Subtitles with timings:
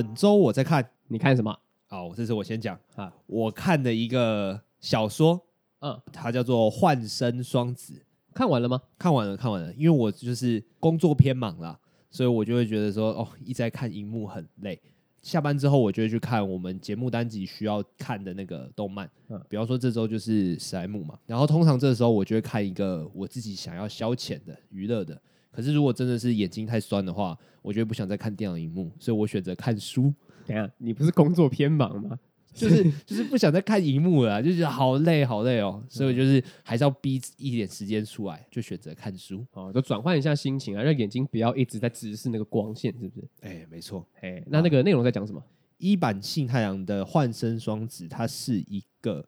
[0.00, 1.54] 本周我在看，你看什么？
[1.86, 5.38] 好，这次我先讲啊，我看的一个小说，
[5.80, 7.92] 嗯，它叫做《幻生双子》，
[8.32, 8.80] 看完了吗？
[8.98, 9.70] 看完了，看完了。
[9.74, 11.78] 因为我就是工作偏忙啦，
[12.10, 14.80] 所以我就会觉得说，哦，一直在看荧幕很累。
[15.20, 21.18] 下班之后，我就会去看我们节目单集需要看的那个动漫，嗯，比方说这周就是史莱姆嘛。
[21.26, 25.20] 然后通常这时候我就会看一个我自己想要消遣的、娱乐的。
[25.50, 30.12] 可是如果真的是眼睛太酸的话，我就不想再看电脑荧幕，所以我选择看书。
[30.46, 32.18] 等下，你不是工作偏忙吗？
[32.52, 43.28] 就是 就是不想再看荧幕了，就觉得好累好累哦，所以我就是还是要逼一点时间出来，就选择看书哦，就转换一下心情啊，让眼睛不要一直在直视那个光线，是不是？
[43.42, 44.04] 哎、欸，没错。
[44.16, 45.40] 哎、欸，那那个内容在讲什么？
[45.78, 49.24] 一版信太阳的《幻生双子》，它是一个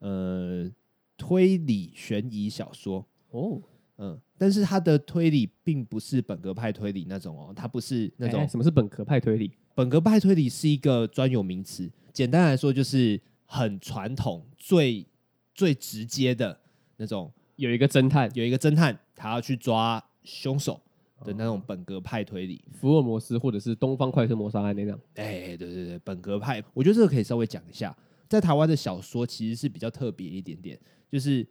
[0.00, 0.70] 呃
[1.16, 3.62] 推理悬疑小说哦。
[3.98, 8.46] 嗯，但是他的推理并不是本格派推理那种哦，他不是那种。
[8.46, 9.50] 什么是本格派推理？
[9.74, 15.06] 本格派推理是一个专有名词，简单来说就是很传统、最
[15.54, 16.60] 最直接的
[16.98, 17.32] 那种。
[17.56, 20.78] 有一个侦探，有一个侦探，他要去抓凶手
[21.24, 24.98] 的那种本格派推理，福尔摩斯或者是东方快车谋杀案那样。
[25.14, 27.96] 哎，对对对，本格派，我觉得这个可以稍微讲一下，
[28.28, 30.78] 在台湾的小说其实是比较特别一点点，
[31.10, 31.46] 就是。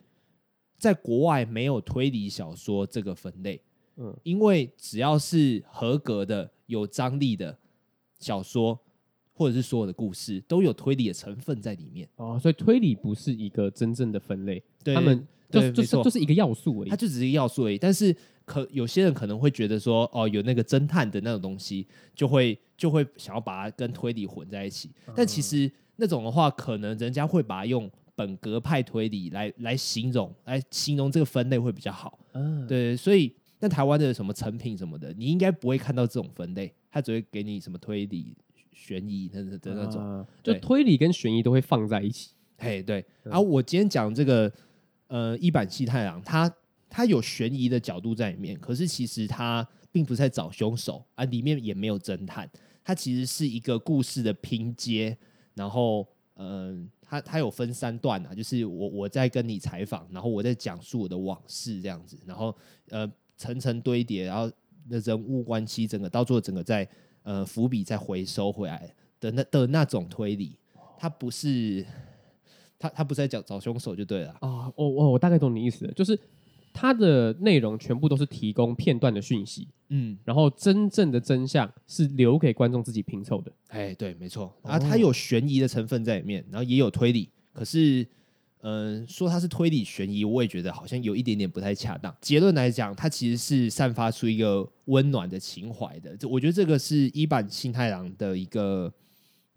[0.86, 3.60] 在国外没有推理小说这个分类，
[3.96, 7.58] 嗯，因为只要是合格的、有张力的
[8.20, 8.80] 小说，
[9.34, 12.08] 或者是所有的故事，都有推理的成分在里面。
[12.18, 17.80] 哦，所以推理不是一个真正的分类，对他们就就就是就是一个要素而已，它就只是一个要素而已。
[17.80, 24.92] 但是可有些人可能会觉得说，哦，有那个侦探的那种东西，就会就会想要把它跟推理混在一起。
[25.16, 27.90] 但其实那种的话，可能人家会把它用。
[28.16, 32.18] 本格派推理来来形容，来形容这个分类会比较好。
[32.32, 38.36] 嗯，对，所以那台湾的什么成品什么的，你应该不会看到这种分类，他只会给你什么推理、
[38.72, 40.02] 悬疑的的那种。
[40.02, 42.32] 啊、就推理跟悬疑都会放在一起。
[42.58, 43.06] 嘿，对。
[43.24, 44.52] 然后、我今天讲这个，
[45.08, 46.50] 呃，一版西太郎，他
[46.90, 52.50] 他有悬疑的角度在里面，可是其实他并不是在找凶手啊，里面也没有侦探，
[52.82, 55.18] 他其实是一个故事的拼接，
[55.54, 56.80] 然后嗯。
[56.80, 62.56] 呃他他有分三段啊，就是我我在跟你采访，然后我在讲述我的往事这样子，然后
[62.90, 64.52] 呃层层堆叠，然后
[64.90, 66.88] 那人物关系整个到最后整个在
[67.24, 70.58] 呃伏笔再回收回来的那的那种推理，
[70.98, 71.86] 他不是
[72.80, 76.20] 他他不是在讲找凶手就对了啊，哦哦我大概懂你意思，就是。
[76.78, 83.50] 它的内容全部都是提供片段的讯息，嗯，然后真正的真相是留给观众自己拼凑的。
[83.70, 84.54] 哎，对，没错。
[84.62, 87.30] 啊，它有悬疑的成分在里面，然后也有推理。
[87.54, 88.06] 可是，
[88.60, 92.14] 嗯、呃，说它是推理悬疑，我也觉得好像有一点点不太恰当。
[92.20, 96.18] 结论来讲，它其实是散发出一个温暖的情怀的。
[96.18, 98.94] 这我觉得这个是一版新太郎的一个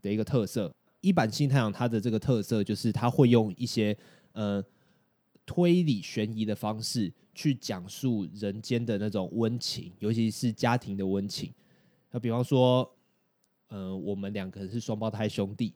[0.01, 0.73] 的一个特色。
[1.01, 3.97] 一版新太郎他的这个特色就是他会用一些，
[4.35, 4.65] 呃。
[5.49, 11.51] 推理悬疑的方式去讲述人间的那种温情，尤其是家庭的温情。
[12.11, 12.87] 那比方说，
[13.69, 15.73] 呃，我们两个人是双胞胎兄弟，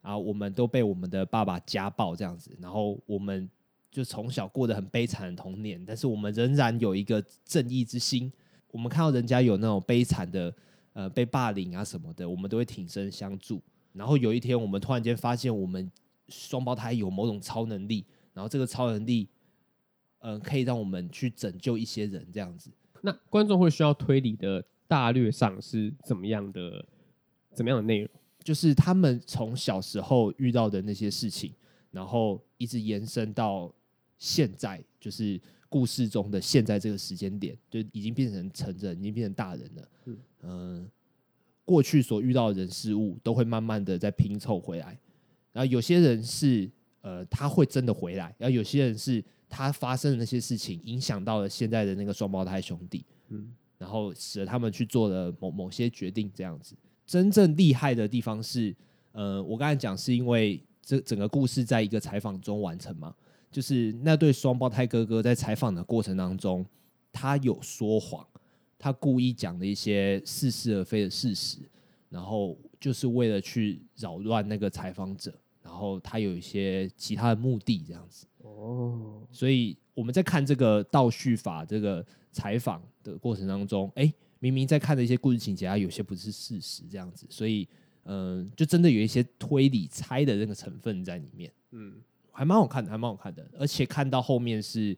[0.00, 3.48] 啊，我们都被我们的爸爸家暴这样子，然后我们
[3.88, 8.32] 就从小过得很悲惨的童年，但是我们仍然有一个正义之心。
[8.72, 10.52] 我们看到人家有那种悲惨的，
[10.92, 13.62] 呃，被霸凌啊什么的，我们都会挺身相助。
[13.92, 15.88] 然后有一天，我们突然间发现，我们
[16.28, 18.04] 双胞胎有某种超能力。
[18.34, 19.28] 然后这个超能力，
[20.18, 22.68] 嗯、呃，可以让我们去拯救一些人，这样子。
[23.00, 26.84] 那观众会需要推理的大略上是怎么样的？
[27.54, 28.10] 怎么样的内容？
[28.42, 31.54] 就是他们从小时候遇到的那些事情，
[31.92, 33.72] 然后一直延伸到
[34.18, 39.88] 现在，就是故事中的现在这个时间点，就已经变成成人，已经变成大人了。
[40.06, 40.90] 嗯、呃，
[41.64, 44.98] 过去所遇到的人事物都会慢慢的再拼凑回来。
[45.52, 46.68] 然后有些人是。
[47.04, 48.34] 呃，他会真的回来。
[48.38, 56.74] 然后有些人是他发生的那些事情影响到了现在的那个双胞胎兄弟，嗯，然后使得他们去做了某某些决定，这样子。
[57.06, 58.74] 真正厉害的地方是，
[59.12, 63.14] 呃，我刚才讲是因为这整个故事在一个采访中完成嘛，
[63.52, 66.64] 就是那对双胞胎哥哥在采访的过程当中，
[67.12, 68.26] 他有说谎，
[68.78, 71.58] 他故意讲了一些似是而非的事实，
[72.08, 75.38] 然后就是为了去扰乱那个采访者。
[75.74, 79.26] 然后他有一些其他的目的，这样子哦。
[79.32, 87.26] 所以我们在看这个倒叙法这个采访的过程当中，哎，明明在看的一些故事情节，它有些不是事实，这样子。
[87.28, 87.66] 所以，
[88.04, 91.52] 嗯，就真的有一些推理猜的那个成分在里面。
[91.72, 91.94] 嗯，
[92.30, 93.44] 还蛮好看的，还蛮好看的。
[93.58, 94.96] 而且看到后面是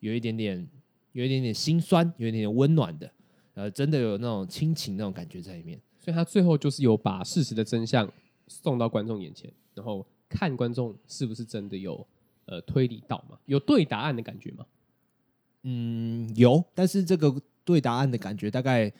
[0.00, 0.66] 有一点点，
[1.12, 3.12] 有一点点心酸，有一点点温暖的。
[3.52, 5.78] 呃，真的有那种亲情那种感觉在里面。
[5.98, 8.10] 所以他最后就是有把事实的真相
[8.48, 12.06] 送到观众眼前，然后看观众是不是真的有
[12.46, 14.66] 呃推理到嘛，有对答案的感觉吗？
[15.62, 17.34] 嗯，有，但是这个
[17.64, 18.92] 对答案的感觉大概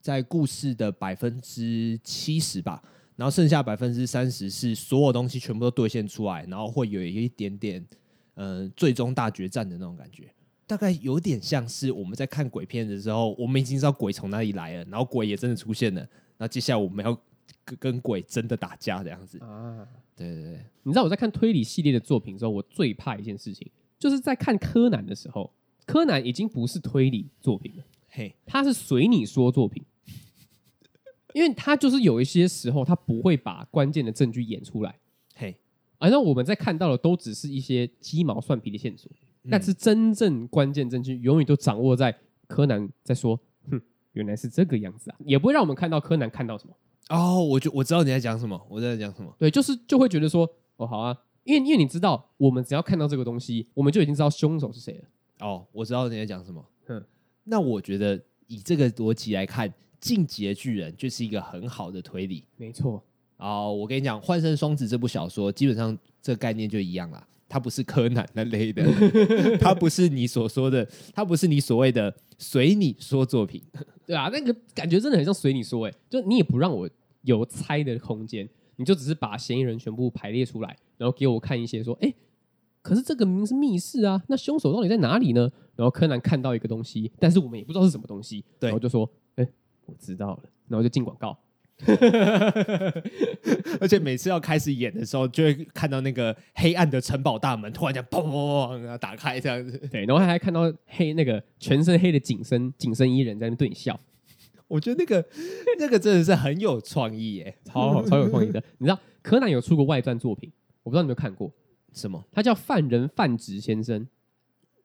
[0.00, 2.82] 在故事的百分之七十吧，
[3.16, 7.86] 然后剩下百分之三十是所有东西全部都兑现出来，然后会有一点点
[8.32, 10.32] 呃最终大决战的那种感觉，
[10.66, 16.08] 大概有点像是我们在看鬼片的时候，我们已经知道鬼从哪里来了，然后鬼也真的出现了，
[16.38, 17.12] 那接下来我们要
[17.64, 19.38] 跟跟鬼真的打架这样子。
[19.40, 19.86] 啊，
[20.16, 25.52] 对对对，你知道我在看推理系列的作品之后，我最怕一件事情，就是在看柯南的时候。
[25.86, 29.82] 柯南已经不是推理作品了，嘿，他是随你说作品，
[31.34, 34.94] 因为他就是有一些时候他不会把关键的证据演出来，
[35.34, 35.56] 嘿，
[35.98, 39.10] 而那我们在看到的都只是一些鸡毛蒜皮的线索，
[39.50, 42.16] 但是真正关键证据永远都掌握在
[42.46, 43.36] 柯南在说，
[43.68, 43.80] 哼，
[44.12, 46.76] 原来是这个样子啊，也不会让我们看到柯南看到什么。
[47.10, 55.46] 哦，我就我知道你在讲什么，我在讲什么，对，就是就会觉得说，哦，好啊，因为因为你知道，我们只要看到这个东西，我们就已经知道凶手是谁了。
[55.46, 56.64] 哦，我知道你在讲什么。
[56.88, 57.04] 嗯，
[57.44, 59.68] 那我觉得以这个逻辑来看，
[60.00, 62.44] 《进击的巨人》就是一个很好的推理。
[62.56, 63.02] 没错。
[63.38, 67.26] 哦，我跟你讲，《幻身双子》这部小说基本上这个概念就一样啦。
[67.48, 68.84] 它不是柯南那类的，
[69.58, 73.60] 它不是你所说的，它不是你所谓的随你说作品。
[74.06, 76.88] 对啊，那个感觉真的很像随你说，哎，就你也不让我
[77.22, 82.12] 有猜的空间，你就只是把嫌疑人全部排列出来，然后给我看一些说，哎。
[82.82, 85.52] 可是这个明明是密室啊，那凶手到底在哪里呢？
[85.76, 89.06] 然后柯南看到一个东西，但是我们也不知道是什么东西，对，然后就说
[89.36, 89.46] ：“哎，
[89.84, 91.36] 我知道了。”然后就进广告，
[93.80, 104.00] 而且每次要开始演的时候，就会看到那个黑暗的城堡大门突然间砰砰砰然后打开这样子，对，然后还还看到黑那个全身黑的紧身紧身衣人在那对你笑，
[104.70, 105.28] 我觉得那个
[105.80, 108.62] 那个真的是很有创意耶，超好超有创意的。
[108.78, 110.48] 你知道柯南有出过外传作品，
[110.84, 111.52] 我不知道你有没有看过。
[111.92, 112.24] 什么？
[112.30, 114.06] 他叫犯人范直先生。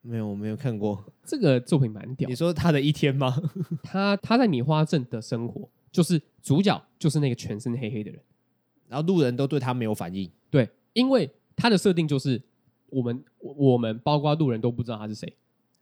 [0.02, 2.28] 没有，我没有看过这个作品，蛮屌。
[2.28, 3.40] 你说他的一天吗？
[3.84, 8.20] 他他在米花镇的生活，就是主角就是那个全身黑黑的人，
[8.88, 10.28] 然后路人都对他没有反应。
[10.50, 12.42] 对，因为他的设定就是
[12.90, 15.32] 我们我们包括路人都不知道他是谁。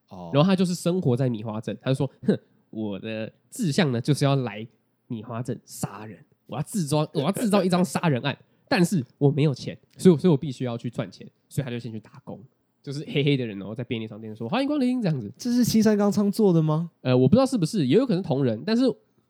[0.09, 0.29] 哦。
[0.33, 2.37] 然后他就是生活在米花镇，他就说：“哼，
[2.73, 4.67] 我的志向呢，就是要来
[5.07, 8.37] 米花镇杀人，我要制造我要制造一张杀人案。”
[8.67, 12.43] 但是我没有钱，所以所以我必须要去赚钱，所以他就先去打工，
[12.81, 15.31] 就是黑黑的人哦，在便利商店说欢迎光临这样子。
[15.37, 16.89] 这是青山刚昌做的吗？
[17.01, 18.83] 呃，我不知道是不是，也有可能同人，但是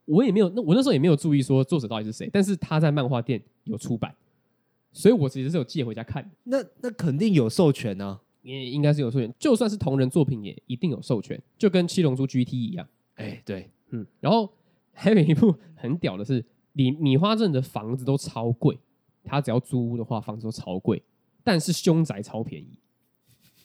[0.05, 2.29] 我也没有，那我那时候也没有注意说作者到底是谁。
[2.31, 4.15] 但是他在漫画店有出版，
[4.93, 6.31] 所以我其实是有借回家看。
[6.43, 12.87] 那那肯定有授权啊，也应该是有授权，就算是同人作品也一定有授权，就跟七龙珠 GT 一样。
[13.15, 14.51] 哎，对，嗯，然后
[14.91, 18.77] 还有一部很屌的是，米米花镇的房子都超贵。
[19.25, 21.01] 他只要租屋的话，房子都超贵，
[21.45, 22.77] 但是凶宅超便宜。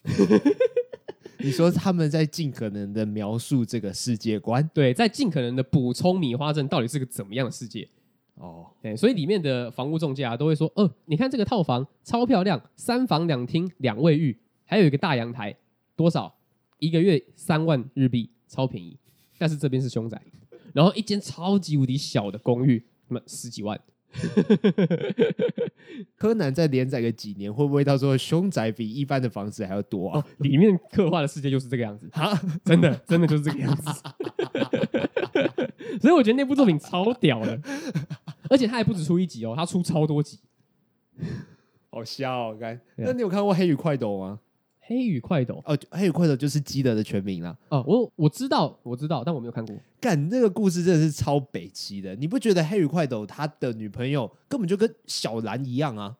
[1.42, 7.88] 你说他们在尽可能的描述这个世界观，对，在尽可能的补充米花镇到底是个怎么样的世界
[8.36, 8.66] 哦。
[8.80, 15.56] 对，所以里面的房屋中介啊，都会说，哦，你看这个套房超漂亮，三房两厅两卫浴，还有一个大阳台，
[15.96, 16.32] 多少？
[16.78, 18.96] 一个月三万日币，超便宜。
[19.38, 20.20] 但是这边是凶宅，
[20.74, 23.80] 然后一间超级无敌小的公寓，那么十几万。
[26.16, 30.18] 柯南再连载个几年，会不会到时候凶宅比一般的房子还要多啊？
[30.18, 32.32] 哦、里面刻画的世界就是这个样子啊！
[32.64, 33.90] 真的，真的就是这个样子。
[36.00, 37.60] 所以我觉得那部作品超屌的，
[38.48, 40.38] 而且他还不止出一集哦，他出超多集，
[41.90, 42.56] 好笑哦！
[42.58, 44.40] 该，那你有看过《黑与快斗》吗？
[44.88, 47.54] 黑羽快斗哦，黑羽快斗就是基德的全名啦。
[47.68, 49.76] 哦，我我知道，我知道，但我没有看过。
[50.00, 56.16] 干，这个故事真的是超北齐的，你不觉得黑羽快斗他的女朋友根本就跟小兰一样啊？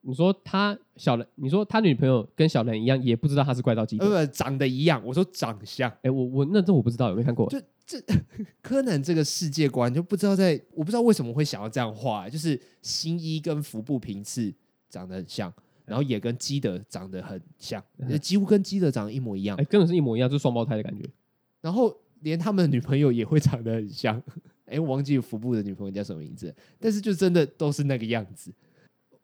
[0.00, 5.00] 你说他小兰，你说他女朋友跟小兰一样，也不知道他是怪盗基德，呃，长得一样。
[5.04, 7.48] 我说长相，哎，我我那这我不知道，有没有看过？
[7.48, 8.02] 就这
[8.60, 14.52] 柯南这个世界观就不知道在，我不知道为什么会想要这样画，就是新一跟服部平次
[14.90, 15.52] 长得很像。
[15.84, 17.82] 然后也跟基德长得很像，
[18.20, 21.04] 几乎跟基德长得一模一样，哎，根本是一模一样，就是双胞胎的感觉。
[21.60, 24.22] 然后连他们的女朋友也会长得很像，
[24.66, 28.52] 哎，我忘记服部的女朋友叫什么名字，但是就真的都是那个样子。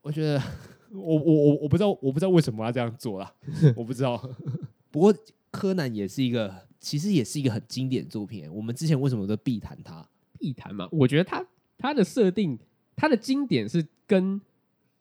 [0.03, 0.43] 我觉得，
[0.93, 3.35] 我我我我不知道，我不知道为什么要这样做啦，
[3.75, 4.17] 我不知道。
[4.91, 5.15] 不过
[5.51, 8.53] 柯南也是一个，其实也是一个很经典的作品。
[8.53, 10.07] 我们之前为什么都必谈它？
[10.39, 10.89] 必谈嘛？
[10.93, 11.47] 我觉得它
[11.79, 12.59] 它的设定，
[12.97, 14.41] 它的经典是跟。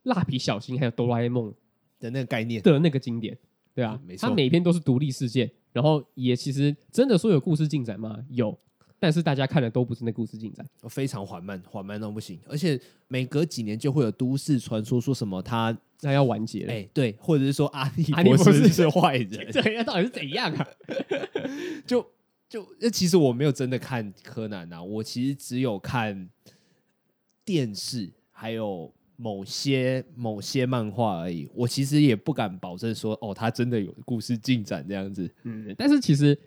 [0.03, 1.53] 蜡笔小新还有哆啦 A 梦
[1.99, 3.37] 的那个概念的那个经典，
[3.73, 8.17] 对啊，没错，它每篇都是独立事件，然后也其实真的说有故事进展吗？
[8.29, 8.57] 有，
[8.99, 12.39] 但是大家看的都不是那故事进展，非常缓慢，缓慢到不行。
[12.47, 20.67] 而且每隔几年就会有都市传说，说什么他那要完结了，哎，对，或者是说阿笠博士是坏人， 这人到底是怎样啊？
[21.85, 22.05] 就
[22.47, 26.29] 就那其实我没有真的看柯南啊，我其实只有看
[27.43, 31.49] 电视，还有某些某些漫画而已。
[31.53, 35.29] 我其实也不敢保证说，哦，他真的有故事进展这样子。
[35.43, 36.37] 嗯，但是其实。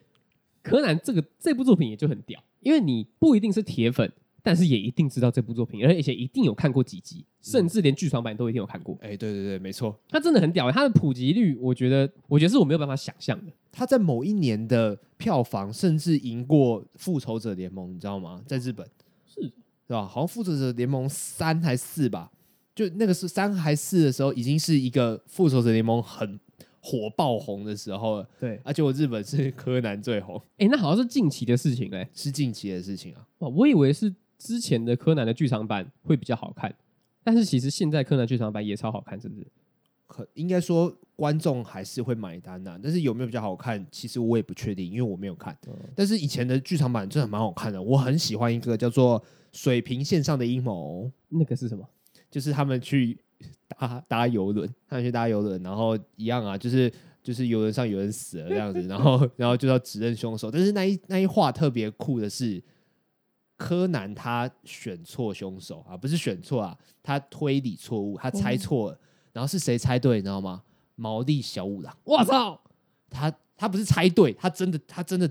[0.64, 4.08] 柯南这个这部作品也就很屌，因为你不一定是铁粉，
[4.44, 8.96] 但是也一定知道这部作品，而且一定有看过几集，甚至连剧场版都一定有看过。
[9.00, 13.52] 哎、欸，对对对，没错，它真的很屌，它的普及率，我觉得，我觉得是我没有办法想象的。
[13.72, 18.40] 它在某一年的票房甚至赢过《复仇者联盟》，你知道吗？
[18.46, 18.88] 在日本
[19.26, 19.52] 是是
[19.88, 20.06] 吧？
[20.06, 22.30] 好像《复仇者联盟》三还是四吧？
[22.74, 26.38] 就那个是三还是四的时候，已经是一个《复仇者联盟》很。
[26.84, 36.74] 火爆红的时候了，对，而且我日本是柯南最红，哎、欸，那好像是近期的事情嘞，是近期的事情啊，哇，我以为是之前的柯南的剧场版会比较好看，
[37.22, 39.46] 但是其实现在柯南剧场版也超好看，是不是？
[40.08, 45.56] 可应该说观众还是会买单的，但是有没有比较好看，其实我也不确定，因为我没有看。
[45.68, 49.20] 嗯、但是以前的剧场版真的蛮好看的，我很喜欢一个叫做
[49.52, 51.88] 《水平线上的阴谋》，那个是什么？
[52.32, 53.16] 就是他们去。
[53.78, 60.50] 搭搭游轮，他们去搭游轮，然后一样啊，就是就是游轮上有人死了这样子，然后然后就要指认凶手。
[60.50, 62.62] 但是那一那一话特别酷的是，
[63.56, 68.98] 柯南他选错凶手啊，不是选错啊，他推理错误，他猜错了。
[69.32, 70.62] 然后是谁猜对，你知道吗？
[70.94, 71.96] 毛利小五郎。
[72.04, 72.60] 我操，
[73.08, 75.28] 他他不是猜对，他真的他真的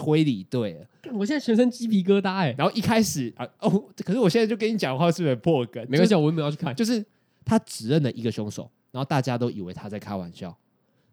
[0.00, 0.86] 推理对了。
[1.12, 2.54] 我现在全身鸡皮疙瘩哎、欸。
[2.56, 5.84] 然后一开始啊哦，可是我现在就跟你讲话是不是破梗？
[5.88, 7.04] 没关系，我又没有要去看，就是。
[7.42, 10.56] 他指认了一个凶手，然后大家都以为他在开玩笑，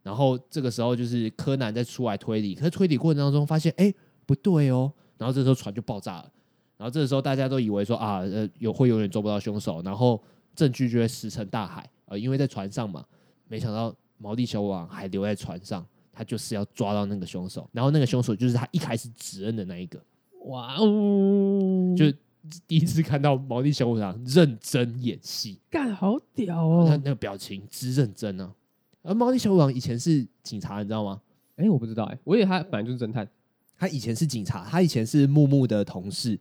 [0.04, 3.92] 然后这个时候就是柯南在出来推理，可是推理过程当中发现，哎，
[4.26, 6.32] 不对哦，然后这时候船就爆炸了，
[6.78, 10.22] 然后这个时候大家都以为说啊，呃，有会永远捉不到凶手，然后
[10.54, 13.04] 证据就会石沉大海，呃，因为在船上嘛，
[13.48, 15.84] 没想到毛利小五郎还留在船上，
[16.18, 20.02] 他就是要抓到那个凶手，然后那个凶手就是他一开始指认的那一个，
[20.46, 22.12] 哇哦，就。
[22.66, 26.86] 第一次看到毛利小五郎认真演戏，干好屌哦！
[26.88, 28.50] 他那个表情之认真啊！
[29.04, 31.20] 而毛利小五郎以前是警察，你知道吗？
[31.58, 33.28] 哎、欸，我不知道哎、欸，我以为他本来就是侦探。
[33.78, 36.40] 他以前是警察，他以前是木木的同事，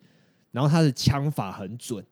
[0.52, 2.04] 然后他的枪法很准，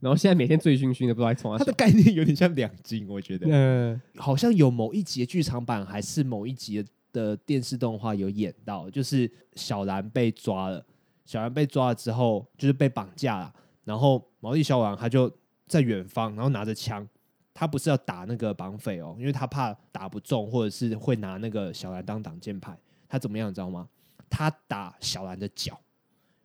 [0.00, 1.58] 然后现在每天醉醺醺的，不知道从哪。
[1.58, 3.46] 他的概念有点像两金，我觉得。
[3.50, 6.88] 嗯，好像有某一集的剧场版，还是某一集的
[7.44, 10.84] 电视动画有演到，就是小兰被抓了。
[11.24, 13.54] 小兰被抓了之后，就是被绑架了。
[13.84, 15.30] 然后毛利小五郎他就
[15.66, 17.06] 在远方，然后拿着枪，
[17.54, 22.76] 他不是要打那个绑匪哦，因为他怕打不中，或者是会拿那个小兰当挡箭牌。
[23.08, 23.88] 他怎么样，你知道吗？
[24.28, 25.78] 他打小兰的脚，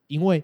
[0.07, 0.43] 因为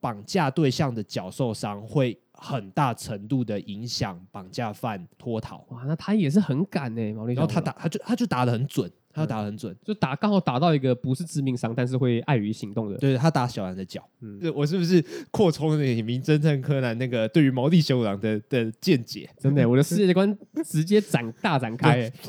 [0.00, 5.64] 绑架对象的脚受伤，会很大程度的影响绑架犯脱逃。
[5.68, 7.34] 哇，那他也是很敢呢，毛利。
[7.34, 8.90] 然后他打，他就他就打的很准。
[9.12, 12.96] 他打得很准，嗯、就打刚好打到一个不是致命伤，但是会碍于行动的。
[12.98, 14.02] 对，他打小兰的脚。
[14.20, 19.28] 嗯，我是不是扩充了你《名侦探柯南》那个对于毛利小五郎的的见解？
[19.38, 22.10] 真的，我的世界观直接展大展开。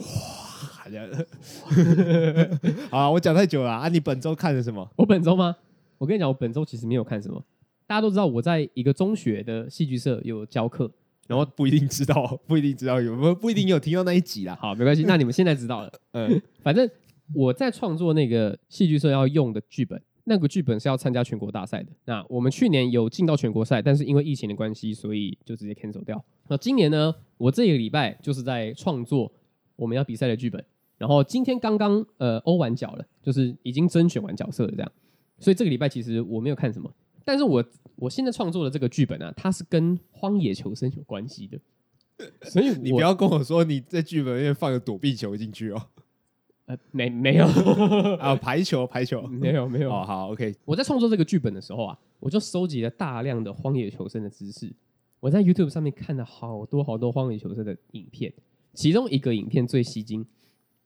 [0.83, 1.07] 哇，这样
[2.91, 3.87] 好啊，我讲太久了啊！
[3.87, 4.89] 你本周看了什么？
[4.97, 5.55] 我本周吗？
[5.97, 7.41] 我跟你讲，我本周其实没有看什么。
[7.87, 10.91] 大家都知道我在一个中学的戏剧社有教课。
[11.27, 14.57] 然后不一定知道，不一定知道有没有，不一定有听到那一集啦。
[14.59, 15.91] 好，没关系， 那你们现在知道了。
[16.11, 16.89] 嗯， 反正
[17.33, 21.89] 我在创作那个戏剧社要用的剧本，那个剧本是要参加全国大赛的。
[22.05, 26.23] 那我们去年有进到全国赛，但是因为疫情的关系，所以就直接 cancel 掉。
[26.47, 29.31] 那今年呢，我这个礼拜就是在创作
[29.75, 30.63] 我们要比赛的剧本。
[30.97, 34.91] 然后今天刚刚呃欧完角了，就是已经甄选完角色了这样。
[35.39, 36.89] 所以这个礼拜其实我没有看什么，
[37.23, 37.63] 但是我。
[37.95, 41.57] 我现在创作的这个剧本啊，它是跟荒野求生有关系的，
[42.41, 45.81] 所以 你不要跟我说你在剧本里面放个躲避球进去哦。
[46.65, 47.45] 呃，没没有
[48.17, 49.93] 啊，排球排球没有没有。
[49.93, 50.53] 哦，好，OK。
[50.65, 54.73] 我在创作这个剧本的时候啊，我就收集了大量的荒野求生的知识。
[55.19, 58.33] 我在 YouTube 上面看了好多好多荒野求生的影片，
[58.73, 60.25] 其中一个影片最吸睛，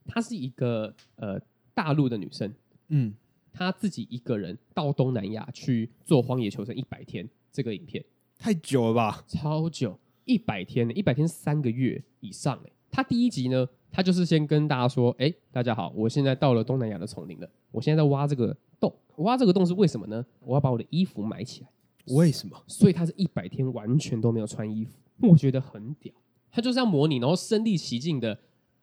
[0.05, 1.39] 她是一个呃
[1.73, 2.53] 大陆的女生，
[2.89, 3.13] 嗯。
[3.57, 8.05] 他自己一个人到东南亚去做荒野求生一百天，这个影片
[8.37, 9.23] 太久了吧？
[9.27, 12.71] 超久，一百天，一百天三个月以上哎。
[12.91, 18.93] 他第一集呢，他就是先跟大家说：“哎，大家好，我现在到了东南亚的丛林了，我现在在挖这个洞。
[19.15, 20.23] 挖这个洞是为什么呢？
[20.41, 21.69] 我要把我的衣服埋起来。
[22.13, 22.63] 为什么？
[22.67, 26.13] 所以他是一百天完全都没有穿衣服，我觉得很屌。
[26.51, 28.37] 他就是要模拟，然后身临其境的，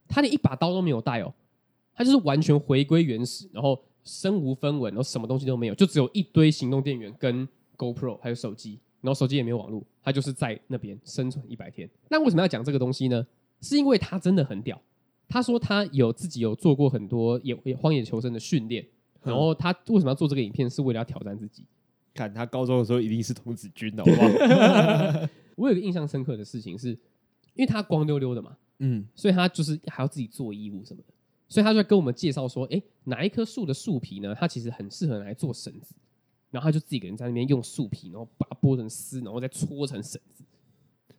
[0.08, 1.32] 他连一把刀都没有带哦，
[1.94, 3.80] 他就是完全回归原始，然后。
[4.04, 11.88] 身无分文，然后什么东西都没有，就只有一堆行动电源跟 GoPro 还有手机，然后手机也没有网络，他就是在那边生存一百天。
[12.08, 13.26] 那为什么要讲这个东西呢？
[13.60, 14.80] 是因为他真的很屌。
[15.26, 18.86] 他说他有自己有做过很多野荒野求生的训练，
[19.22, 20.68] 然后他为什么要做这个影片？
[20.68, 21.64] 是为了要挑战自己。
[22.12, 25.28] 看他高中的时候一定是童子军的，好不好？
[25.56, 26.90] 我有个印象深刻的事情是，
[27.54, 31.14] 因为他光溜溜的嘛，嗯，所以他就是还要自己做衣服什么的。
[31.48, 34.34] 所以他就在跟我们介绍说，哎、欸，哪一棵树的树皮呢？
[34.34, 35.94] 它其实很适合来做绳子。
[36.50, 40.44] 然后他就自己一个人在那边用树皮，然后把它剥成丝，然后再搓成绳子。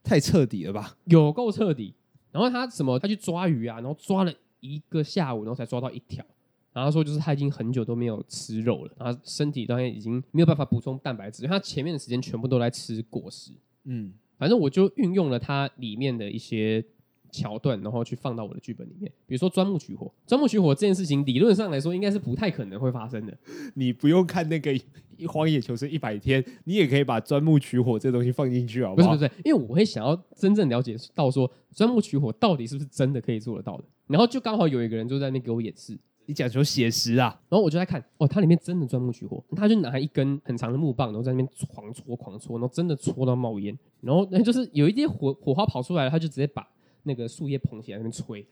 [0.02, 0.98] 太彻底了吧？
[1.06, 1.94] 有够彻底。
[2.32, 2.98] 然后他什么？
[2.98, 6.26] 他去抓鱼啊，然后抓了一个下午，然后才抓到一条。
[6.72, 13.52] 然后他说，就是他已经很久都没有吃肉了，然后身体当然已经没有办法补充蛋白质，因为他前面的时间全部都在吃果实。
[13.84, 16.84] 嗯，反正我就运用了它里面的一些。
[17.32, 19.12] 桥段，然后去放到我的剧本里面。
[19.26, 23.38] 比如说钻木取火，钻木取火这件事情，理论上来说应该是不太可能会发生的。
[23.76, 24.72] 你不用看那个
[25.28, 29.16] 《荒野求生一百天》，你也可以把钻木取火这东西放进去，好不好？
[29.16, 33.84] 不是不是，因为我会想要真正了解到说钻木取火到底是不是真的可以做得到的。
[34.08, 37.40] 然后就刚好有一个人就在那边给我演示，你讲求写实啊。
[37.50, 46.68] 然后我就在看，哦，它里面真的钻木取火，他就拿一根很长的木棒，然后在那边狂戳狂戳，然后真的戳到冒烟，然后那就是有一些火火花跑出来了，他就直接把。
[47.06, 48.46] 那个树叶捧起来，那边吹，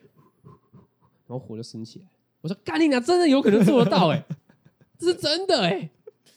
[1.28, 2.06] 然后火就升起来。
[2.42, 4.26] 我说：“干你娘，真的有可能做得到哎、欸，
[4.98, 5.90] 这是真的哎、欸。”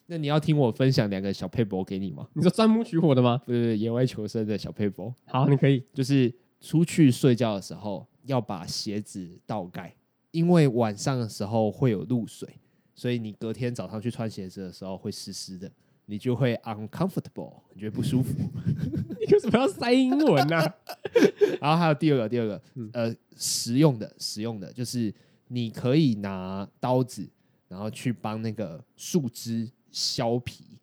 [0.07, 2.29] 那你要听我分享两个小撇步给你吗？
[2.33, 3.43] 你说钻木取火的吗？
[3.45, 5.13] 不是，野外求生的小撇步。
[5.25, 9.95] 好，你可以，就是出去睡觉的时候要把鞋子倒盖，
[10.31, 12.49] 因为晚上的时候会有露水，
[12.95, 15.71] 所以你隔天早上去穿鞋子的时候会湿湿的。
[16.07, 18.33] 你就会 uncomfortable，你觉得不舒服。
[19.27, 20.75] 你为什么要塞英文呢、啊？
[21.61, 25.13] 然后还有第二个，第二个，呃，实用的，实用的，就是
[25.49, 27.29] 你可以拿刀子，
[27.69, 30.79] 然后去帮那个树枝削皮，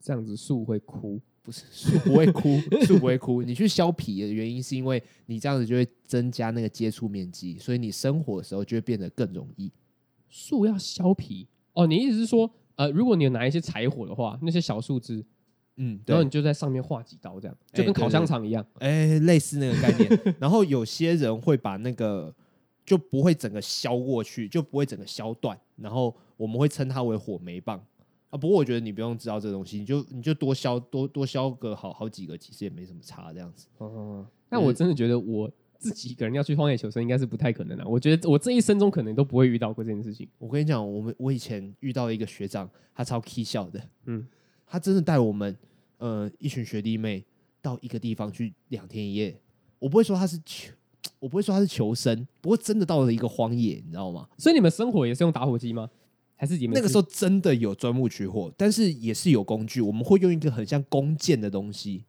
[0.00, 1.20] 这样子树会枯？
[1.42, 3.42] 不是，树不会枯，树不会枯。
[3.42, 9.70] 你去削皮的原因是因为你这样子就会增加那个接触面积，所以你生火的时候就会变得更容易。
[10.28, 11.48] 树要削皮？
[11.72, 12.50] 哦，你意思是说？
[12.80, 15.22] 呃，如果你有拿一些柴火的话，那些小树枝，
[15.76, 20.08] 嗯，然后你就在上面画几刀，这样就跟烤香肠一样，哎、欸，类似那个概念。
[20.40, 22.34] 然后有些人会把那个
[22.86, 27.78] 就不会整个削过去，就不会整个削断，然后我们会称它为火媒棒
[28.30, 28.38] 啊。
[28.38, 33.66] 不过我觉得你不用知道这东西，你就你就多削多多削个好好几个，其实也没什么差，这样子。
[33.76, 35.50] 哦、嗯，那我真的觉得我。
[35.80, 37.88] 自己一个人要去荒野求生，应该是不太可能的。
[37.88, 40.28] 我觉得我这一生中可能都不会遇到过这件事情。
[40.38, 43.82] 我跟你讲，我们我以前遇到一个学长，他超 K 笑的。
[44.04, 44.26] 嗯，
[44.66, 45.56] 他真的带我们
[45.96, 47.24] 呃一群学弟妹
[47.62, 49.40] 到一个地方去两天一夜。
[49.78, 50.74] 我不会说他是求，
[51.18, 54.28] 我不会说他是求生，不过真的到了一个荒野，你知道吗？
[54.36, 55.88] 所以你们生火也是用打火机吗？
[56.36, 62.04] 还是你们那个时候真的有钻木取火，但是也是有工具，我们会用一个很像弓箭的东西。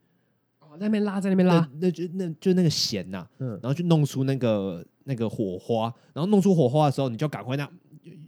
[0.81, 7.69] 在那边拉，在那边拉，那，就那就那个弦呐、啊，嗯，然后就弄出那个那个火花，然后弄出火花的时候，你就赶快那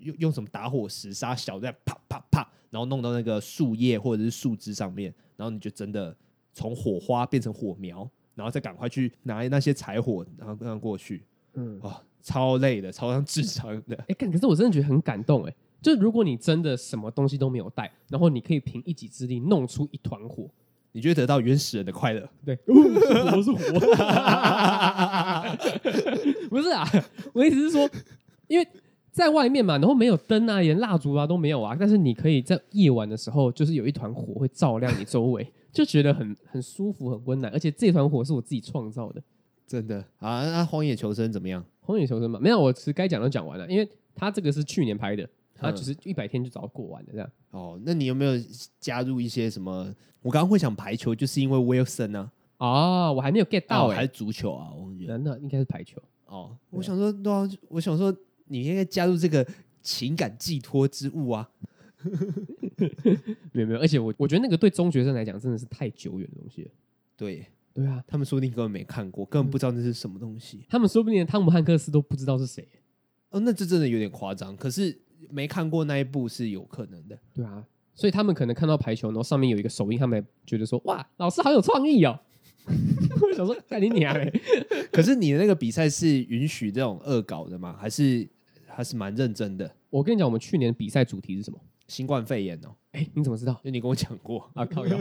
[0.02, 6.16] 用用什么打火石杀小在啪啪啪，然后弄到那个树叶或者是树枝上面，然后你就真的
[6.54, 20.48] 从火花变成火苗，然后再赶快去拿那些柴火，然后让过去，嗯，哇，超累的，超像智商的， 哎、欸，可是我真的觉得很感动，哎，就如果你真的什么东西都没有带，然后你可以凭一己之力弄出一团火。
[20.94, 23.58] 你就会得到原始人的快乐，对，我是活，
[26.50, 26.88] 不是啊，
[27.34, 27.90] 我意思是说，
[28.48, 28.68] 因为
[29.12, 39.22] 在外面嘛，然后没有灯啊，连蜡烛啊都没有啊，但是你可以在夜晚的时候，就是有一团火会照亮你周围，就觉得很很舒服、很温暖，而且这团火是我自己创造的，
[39.68, 40.46] 真的啊。
[40.46, 41.66] 那荒野求生怎么样？
[41.82, 45.28] 荒野求生嘛，没有，我其实该讲都讲完了，因为他这个是去年拍的。
[45.56, 47.32] 他只是一百天就早过完了这样。
[47.52, 48.34] 哦，那你有没有
[48.80, 49.94] 加入一些什么？
[50.22, 52.66] 我刚刚会想排球，就是因为 Wilson 呢、啊。
[52.66, 54.72] 哦，我还没有 get 到、欸，还是足球啊？
[54.72, 56.02] 我觉得那应该是排球。
[56.26, 59.46] 哦，我想说，对啊，我想说，你应该加入这个
[59.82, 61.50] 情感寄托之物啊。
[63.52, 66.72] 没有没有，而且我我觉得那个对中学生来讲真的是太久远的东西了。
[67.18, 70.66] 对对啊，他们说不定根本没看过，根本不知道那是什么东西。
[70.70, 72.66] 他们说不定连汤姆汉克斯都不知道是谁。
[73.30, 74.56] 哦，那这真的有点夸张。
[74.56, 74.98] 可是。
[75.30, 82.20] 没看过那一部是有可能的，对啊，所以他们可能看到排球，然后上面有一个手印，他们觉得说：“哇，老师好有创意哦。
[83.22, 84.32] ”我想说：“干你娘嘞！”
[84.92, 87.76] 可是你的那个比赛是允许这种恶搞的吗？
[87.80, 88.28] 还是
[88.68, 89.70] 还是蛮认真的？
[89.90, 91.60] 我跟你讲，我们去年比赛主题是什么？
[91.88, 92.74] 新冠肺炎哦。
[92.94, 93.54] 哎，你怎么知道？
[93.64, 94.66] 因为你跟我讲过 啊。
[94.66, 94.98] 靠腰，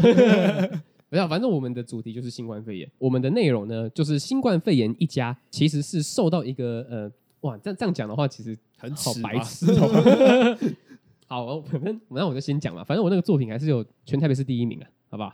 [1.09, 2.91] 没有，反正我们的主题就是新冠肺炎。
[2.99, 7.13] 我们的内容呢，就是新冠肺炎一家其实是受到一个呃。
[7.43, 10.59] 哇，这样这样讲的话，其实很好白痴哦。
[11.29, 12.85] 好，反正那我就先讲了。
[12.85, 15.33] 反正我那个作品还是有全台北市第一名啊，好不好？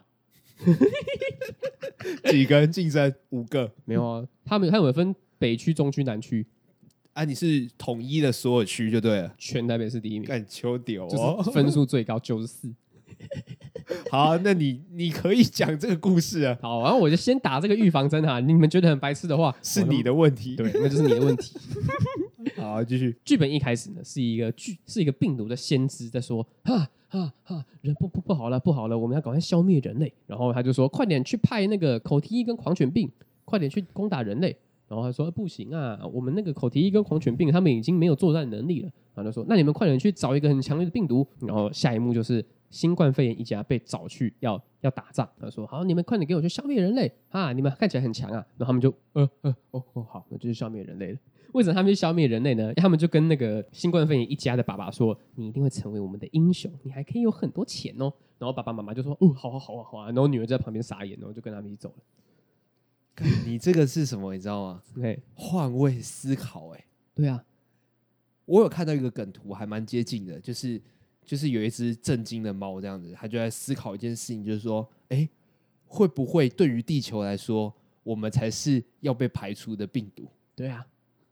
[2.30, 3.12] 几个人竞争？
[3.30, 3.72] 五个？
[3.84, 6.46] 没有啊，他们他们有分北区、中区、南区。
[7.14, 10.28] 啊，你是统一的所有区就对了，全台北市第一名。
[10.28, 12.72] 干秋屌，就是分数最高九十四。
[14.10, 16.56] 好，那你你可以讲这个故事啊。
[16.62, 18.38] 好，然后我就先打这个预防针哈。
[18.38, 20.54] 你们觉得很白痴的话，是你的问题。
[20.54, 21.58] 对，那就是你的问题。
[22.58, 23.16] 好，继续。
[23.24, 30.12] 剧本一开始呢，是一个剧，是一个病毒的先知在说：哈哈哈，人不不不好了，不好了，我们要赶快消灭人类。
[30.26, 33.10] 然后他就说：快点去派那个口蹄疫跟狂犬病，
[33.44, 34.56] 快点去攻打人类。
[34.88, 38.90] 然后他说：不行啊，我们那个口蹄疫跟狂犬病，他们已经没有作战能力了。
[39.14, 41.26] 然后他说：那你们快点去找一个很强烈的病毒。
[41.40, 42.44] 然后下一幕就是。
[42.70, 47.50] 新冠肺炎一家被找去要要打仗，他说：“好，你们快点给我去消灭人类啊！
[47.50, 51.18] 你们看起来很强啊！”然后他们就呃呃哦哦好，那就是消灭人类了。
[51.52, 52.72] 为什么他们去消灭人类呢？
[52.74, 63.26] 他们就跟那个新冠肺炎一家的爸爸说：“你一定会成为我们的英雄，你还可以有很多钱哦。”然后爸爸妈妈就说：“哦，好啊好啊好啊！”然后女儿在旁边傻眼，然后就跟他们一起走了。
[63.44, 64.32] 你这个是什么？
[64.34, 64.82] 你知道吗？
[64.94, 66.68] 对，换位思考。
[66.70, 66.84] 哎，
[67.14, 67.44] 对啊，
[68.44, 70.80] 我有看到一个梗图，还蛮接近的，就是。
[71.24, 75.28] 就是有一只震惊的猫这样子，它就在思考一件事情，就是说，哎，
[75.84, 77.70] 会不会对于地球来说，
[78.02, 80.26] 我们才是要被排除的病毒？
[80.56, 80.86] 对啊，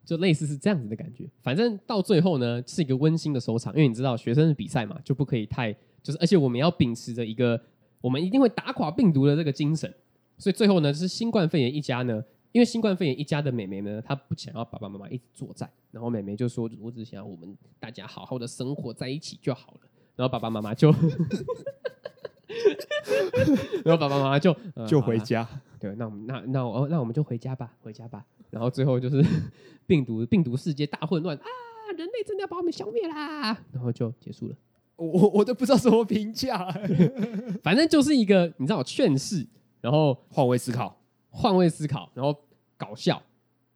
[0.06, 1.28] 就类似是这样子的感觉。
[1.42, 5.70] 反正到最后呢，是一个温馨的收场，因为你知道学生的比赛嘛，就不可以太
[6.02, 7.60] 就是，而且我们要秉持着一个
[8.00, 9.92] 我们一定会打垮病毒的这个精神，
[10.38, 12.24] 所以最后呢，是新冠肺炎一家呢。
[12.52, 19.80] 因为新冠肺炎一家的妹妹呢，她不想要爸爸妈妈一直作战，然后妹妹就说：“我只想要我们大家好好的生活在一起就好了。”
[20.16, 20.90] 然后爸爸妈妈就，
[23.84, 25.46] 然后爸爸妈妈就、呃、就回家。
[25.78, 28.24] 对，那我们那那我那我们就回家吧，回家吧。
[28.50, 29.24] 然后最后就是
[29.86, 31.44] 病毒病毒世界大混乱啊！
[31.96, 33.52] 人类真的要把我们消灭啦！
[33.72, 34.56] 然后就结束了。
[34.96, 36.70] 我我都不知道怎么评价，
[37.62, 39.46] 反正就是一个你知道劝世，
[39.80, 40.98] 然后换位思考，
[41.30, 42.34] 换位思考，然后。
[42.78, 43.22] 搞笑，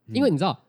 [0.08, 0.62] 因为你知道，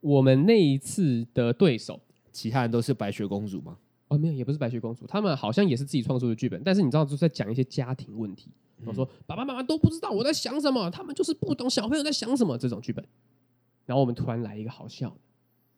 [0.00, 2.00] 我们那一次的对手，
[2.32, 3.78] 其他人都是白雪公主吗？
[4.08, 8.50] 哦，没有，也不是白雪公主，他们好像也是自己创作的剧本，但是你知道，就是在讲一些家庭问题。
[8.84, 13.04] 我说爸爸妈妈都不知道我在想什么，他们就是不懂小朋友在想什么这种剧本。
[13.88, 15.16] 然后我们突然来一个好笑的，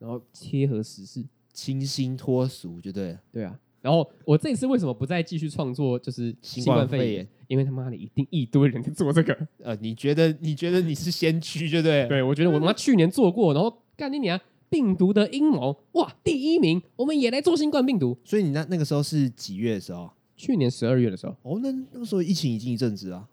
[0.00, 3.20] 然后贴合时事，清新脱俗，就对了。
[3.30, 3.56] 对啊。
[3.80, 5.96] 然后我这次为什么不再继续创作？
[5.96, 9.46] 就是新冠肺炎，因为他妈的一定一堆人在做这个。
[9.62, 12.08] 呃，你觉得你觉得你是先驱，对不对？
[12.08, 18.18] 对，我觉得我妈去年做过，然后干你娘病毒的阴谋，哇，第一名，我们也来做新冠病毒。
[18.24, 20.10] 所以你那那个时候是几月的时候？
[20.36, 21.36] 去年十二月的时候。
[21.42, 23.28] 哦，那那个时候疫情已经一阵子啊。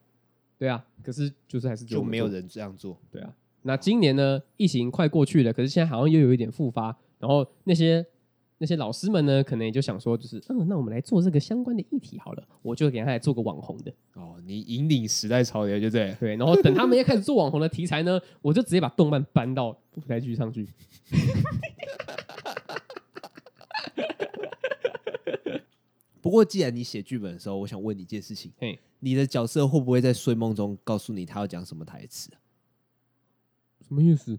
[0.57, 2.97] 对啊，可是就是还是就没有人这样做。
[3.11, 3.35] 对啊，
[3.67, 4.41] 那今年呢？
[4.55, 8.03] 疫情快过去了，可是现在好像又有一点复发，然后那些。
[8.59, 14.41] 那些老师们呢，可能也就想说，就是嗯，那我们来做这个相关的议题好了，我就给他来做个网红的哦。
[14.47, 16.17] 你引领时代潮流，就这样。
[16.19, 20.67] 对，然后等他们要开始做网红的题材呢，我就直接把动漫搬到舞台剧上去。
[26.19, 32.31] 不过，既然你写剧本的时候，我想问你一件事情：嘿，你的角色会不会在睡梦中告诉你他要讲什么台词？
[33.87, 34.37] 什么意思？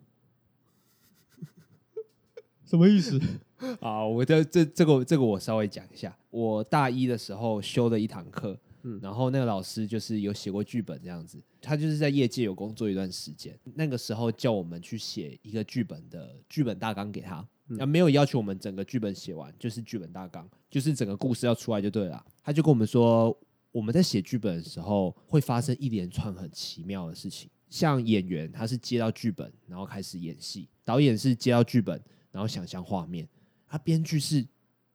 [2.64, 3.20] 什么意思？
[3.80, 6.16] 啊，我这这这个这个我稍微讲一下。
[6.30, 13.58] 我大一的时候修的一堂课，嗯，然后那个老师就是有写过剧本这样子，他就是在业界有工作一段时间。
[13.74, 22.24] 那个时候叫我们去写一个剧本的剧本大纲给他，那没有要求我们整个剧本写完，就是剧本大纲，就是整个故事要出来就对了。
[22.44, 23.36] 他就跟我们说，
[23.72, 32.00] 我们在写剧本的时候会发生一连串很奇妙的事情，像演员他是接到剧本然后开始演戏，导演是接到剧本
[32.30, 33.28] 然后想象画面。
[33.66, 34.46] 他编剧是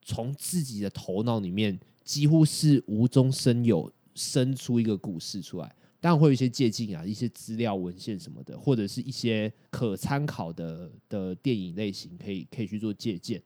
[0.01, 13.41] 从自己的头脑里面几乎是无中生有生出一个故事出来，当然会有一些借镜啊，一些资料文献什么的，或者是一些可参考的的电影类型，可以可以去做借鉴。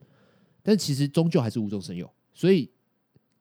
[0.63, 2.69] 但其实终究还是无中生有，所以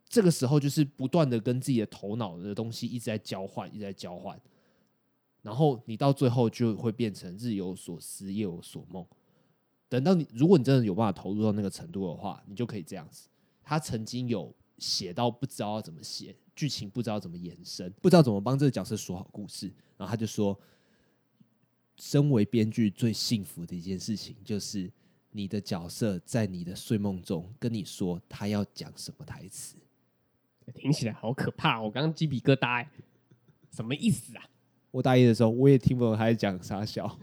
[0.09, 4.40] 这个时候就是不断的跟自己的头脑的东西一直在交换，一直在交换，
[5.47, 9.07] 然后你到最后就会变成日有所思，夜有所梦。
[9.89, 13.29] 等到你，如果你真的有办法投入到那个程度的话，你就可以这样子。
[13.63, 19.73] 他曾经有写到不知道要怎么写剧情，不知道怎么延伸，不知道怎么帮这个角色说好故事。
[19.97, 20.59] 然后他就说，
[21.97, 24.91] 身为编剧最幸福的一件事情，就是
[25.31, 29.77] 你的角色在你的睡梦中跟你说他要讲什么台词。
[30.75, 32.85] 听起来好可怕，我刚刚鸡皮疙瘩，
[33.71, 34.43] 什么意思啊？
[34.90, 37.18] 我大一的时候，我也听不懂他在讲啥笑，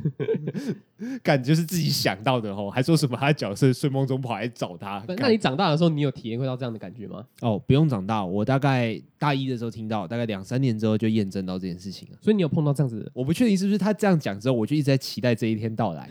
[1.23, 5.03] 感觉是自己想到的哦，还说什么他的角色睡梦中跑来找他。
[5.17, 7.25] 那你长大的时候，你有体验过到这样的感觉吗？
[7.41, 12.17] 哦，不用长大，我大概大一的时候听到，大概两三年之后就验证到这件事情了。
[12.21, 13.11] 所以你有碰到这样子的？
[13.13, 16.07] 我不确定是不是他这样讲之后，我就一直在期待这一天到来。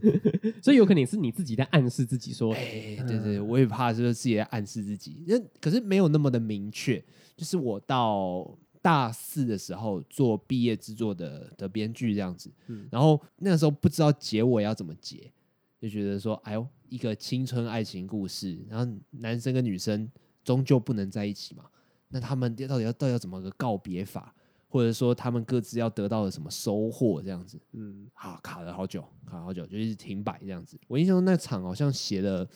[0.60, 5.24] 所以有可能是你自己在暗示自己说，哎、欸，对，对对，我也怕是不是自己在暗示自己，
[5.62, 7.02] 可是没有那么的明确，
[7.36, 8.46] 就是我到。
[8.82, 15.30] 大四的时候做毕业制作的的编剧这样子，嗯，然后那个时候不知道结尾要怎么结，
[15.78, 20.10] 就觉得说，哎呦，一个青春爱情故事，然后男生跟女生
[20.42, 21.64] 终究不能在一起嘛，
[22.08, 24.34] 那他们到底要到底要怎么个告别法，
[24.66, 30.80] 或者说他们各自要得到的什么收获这样子，嗯，好，卡了好久，卡了好久，就一直停摆这样子。
[30.88, 32.48] 我印象中那场好像写了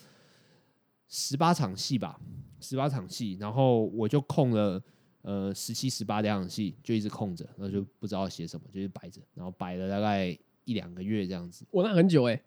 [1.06, 2.18] 十八场戏吧，
[2.60, 4.82] 十八场戏，然后我就空了。
[5.26, 11.64] 呃，十七、十八两场戏就一直空着，然后就不知道写什么，就是摆着，然后摆了大概一两个月这样子。
[11.70, 12.44] 我，那很久哎、欸，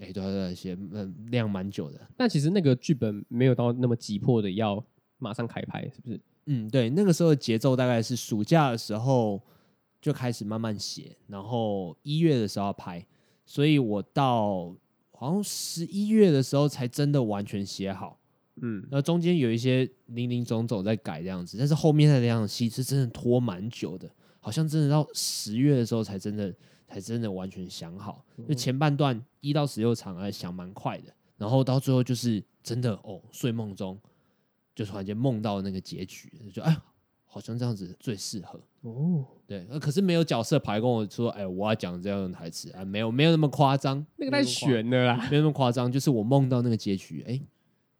[0.00, 1.98] 哎、欸，对对对，写嗯量蛮久的。
[2.18, 4.84] 但其实那个剧本没有到那么急迫的要
[5.16, 6.20] 马上开拍，是不是？
[6.44, 9.40] 嗯，对，那个时候的节奏大概是暑假的时候
[9.98, 13.06] 就开始慢慢写，然后一月的时候要拍，
[13.46, 14.76] 所以我到
[15.12, 18.19] 好像十一月的时候才真的完全写好。
[18.62, 26.54] 嗯，那中间有一些零零总总在改这样子，但是后面那两场戏是真的拖蛮久的，好像真的到十月的时候才真的
[26.86, 28.24] 才真的完全想好。
[28.46, 33.98] 就前半段一到十六场还想蛮快的，然后到最后就是真的哦，睡梦中
[34.74, 36.76] 就突然间梦到那个结局，就哎，
[37.24, 39.24] 好像这样子最适合哦。
[39.46, 47.40] 对，可是没有角色跑来跟我说，哎，我要讲这样的台词啊，没有没有那么夸张，那个太悬了啦，没有那么夸张，就是我梦到那个结局，哎。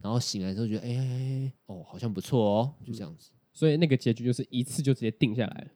[0.02, 3.30] 然后醒来之后觉得，哎、欸，哦，好像不错哦，就这样子。
[3.52, 5.66] 所以那个结局就是一次就直接定下来了，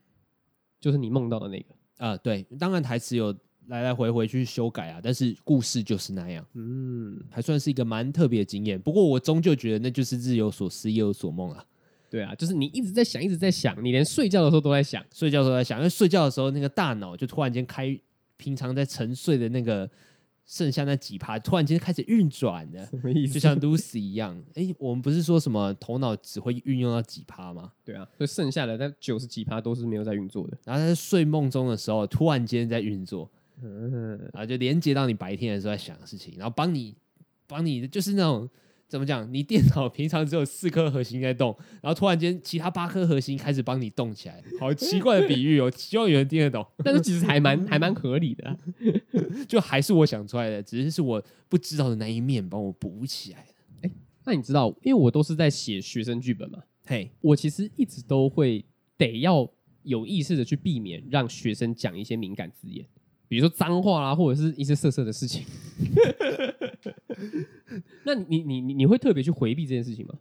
[0.80, 2.18] 就是你梦到的那个啊、呃。
[2.18, 6.46] 对，当然台词有来来回回去修改啊，但是故事就是那样。
[6.54, 8.80] 嗯，还算是一个蛮特别的经验。
[8.80, 11.64] 不过我终究觉得那就是日有所思夜有所梦啊。
[12.08, 18.00] 对啊，就是你一直在想，一直在想，你连睡觉的时候都在想，睡觉的时候在想，因为睡觉的时候那个大脑就突然间开，
[18.36, 19.90] 平常在沉睡的那个。
[20.46, 23.34] 剩下那几趴突然间开始运转的，什么意思？
[23.34, 24.36] 就像 Lucy 一样。
[24.54, 27.72] 哎、欸，我们不是说什么头脑只会运用到几趴吗？
[27.84, 30.58] 对啊，所以剩下的那九十几趴都是没有在运作的。
[30.64, 33.30] 然后在睡梦中的时候，突然间在运作，
[33.62, 36.94] 嗯，然后就连接到你白天的时候在想的事情，然后帮你
[37.46, 38.48] 帮你就是那种。
[38.94, 39.28] 怎么讲？
[39.34, 41.52] 你电脑平常只有四颗核心在动，
[41.82, 45.68] 然后突然间其他八颗核心开始帮你动起来，好奇怪的比喻哦！
[45.76, 46.64] 希望有人听得懂。
[46.76, 48.56] 但是其实还蛮还蛮合理的，
[49.48, 53.88] 就还是我想出来的，只是是我不知道的那一面帮我补起来的。
[53.88, 53.90] 哎，
[54.24, 58.64] 那你知道，因为我都是在写学生剧本嘛，嘿，我其实一直都会
[58.96, 59.50] 得要
[59.82, 62.86] 有意识的去避免让学生讲一些敏感字眼。
[63.26, 65.44] 比如说脏话啦，或者是一些色色的事情。
[68.04, 70.14] 那你你你你会特别去回避这件事情吗？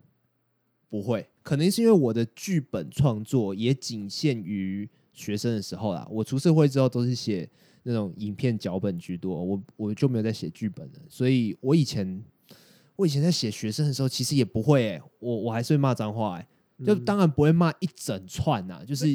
[0.89, 6.07] 不会，可能是因为我的剧本创作也仅限于学生的时候啦。
[6.11, 7.49] 我出社会之后都是写
[7.83, 10.99] 那种影片脚本居多，我我就没有在写剧本了。
[11.09, 12.23] 所以我以前
[12.95, 16.47] 我以前在写学生的时候，其实也不会我我还是会骂脏话哎、欸。
[16.83, 19.05] 就当然不会骂一整串呐，就是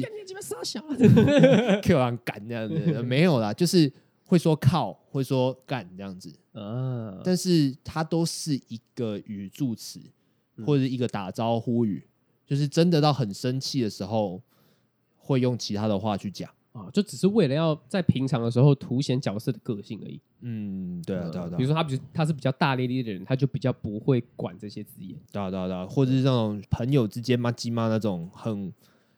[1.83, 3.91] ，Q 完 干这样子没有啦，就是
[4.29, 9.99] 会说靠，会说干这样子啊，但是它都是一个语助词
[10.63, 12.07] 或者一个打招呼语，
[12.45, 14.39] 就是真的到很生气的时候
[15.17, 16.47] 会用其他的话去讲。
[16.73, 20.21] 啊，就只是为了要在平常的时候凸显角色的个性而已。
[20.41, 21.57] 嗯，对啊，对啊，对啊。
[21.57, 25.17] 比如说他比他是比较大咧咧的人，他就比较不会管这些字眼。
[25.31, 25.87] 对啊，对啊，对啊。
[25.87, 28.71] 或者是那种朋友之间骂鸡骂那种很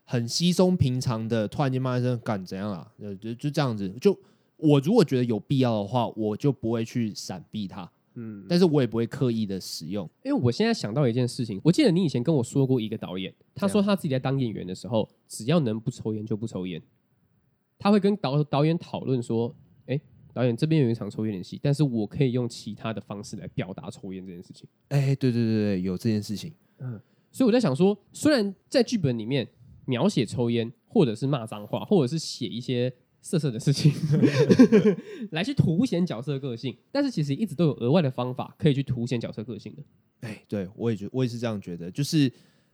[0.05, 2.89] 很稀松平常的，突然间骂一声干怎样啊？
[2.97, 3.89] 就就就这样子。
[3.99, 4.17] 就
[4.61, 7.91] 我如果觉得有必要的话，我就不会去闪避它。
[8.15, 10.09] 嗯，但是我也不会刻意的使用。
[10.23, 16.81] 因为我现在想到一件事情，我记得你以前跟我说过一个导演，他说他自己在当演员的时候，只要能不抽烟就不抽烟。
[17.79, 19.55] 他会跟导导演讨论说
[19.87, 19.99] ：“哎，
[20.33, 26.53] 导演这边有一场抽烟的戏，但是我可以用其他的方式来表达抽烟这件事情。”哎，对对对对，有这件事情。
[26.79, 26.99] 嗯，
[27.31, 29.47] 所以我在想说，虽然在剧本里面
[29.85, 33.93] 描写抽烟，或者是骂脏话，或者是写一些色色的事情，
[35.31, 39.83] 来去凸显角色个性，但是其实一直都有额外的方法可以去凸显角色个性的。
[40.21, 42.31] 哎，对我也觉我也是这样觉得，就是。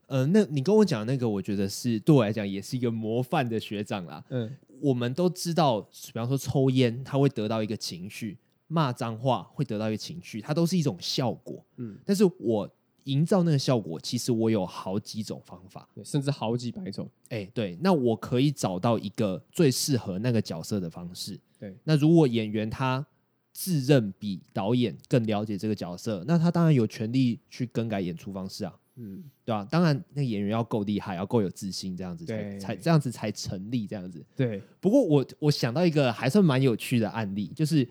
[0.07, 4.23] 呃，那你跟我讲那个，我觉得是对我来讲也是一个模范的学长啦。
[4.29, 11.62] 嗯，我们都知道，比方说抽烟，他会得到一个情绪；骂脏话会得到一个情绪，它都是一种效果。
[11.75, 12.73] 嗯，但是我
[13.08, 17.10] 营造那个效果，其实我有好几种方法，甚至好几百种。
[17.30, 21.39] 哎，对，那我可以找到一个最适合那个角色的方式。
[21.60, 23.06] 对，那如果演员他
[23.52, 28.80] 自认比导演更了解这个角色，那他当然有权利去更改演出方式啊。
[29.00, 29.67] 嗯，对吧？
[29.70, 33.86] 当然，那演员要够厉害，要够有自信，这样子才才这样子才成立。
[33.86, 34.62] 这样子，对。
[34.82, 37.88] 不过我我想到一个还算蛮有趣的案例，就是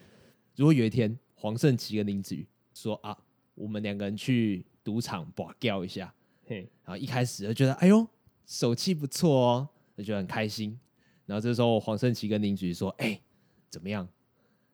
[0.57, 3.17] 如果有一天黄圣琪跟林子瑜说啊，
[3.55, 6.15] 我们两个人去赌场把掉一下，
[6.47, 8.07] 嘿，然后一开始就觉得哎呦
[8.47, 10.79] 手气不错哦，就觉得很开心。
[11.25, 13.21] 然后这时候黄胜琪跟林子瑜说，哎，
[13.69, 14.09] 怎么样